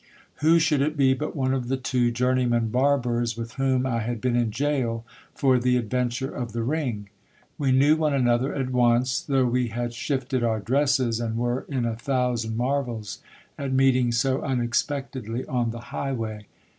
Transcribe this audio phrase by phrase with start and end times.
[0.37, 4.19] Who should it be but one of the two journeymen barbers with whom I had
[4.19, 7.09] been in gaol for the adventure of the ring.
[7.59, 11.85] We knew one another at once, though we had shifted our dresses, and were in
[11.85, 13.19] a thousand marvels
[13.59, 16.47] at meeting so unexpectedly on the highway.